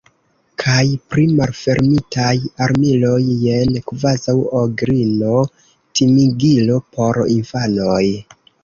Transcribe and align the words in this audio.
Kaj 0.61 0.85
pri 1.11 1.25
malpermesitaj 1.39 2.31
armiloj– 2.69 3.19
jen 3.45 3.77
kvazaŭ 3.93 4.37
ogrino, 4.65 5.47
timigilo 6.01 6.83
por 6.99 7.25
infanoj. 7.41 8.05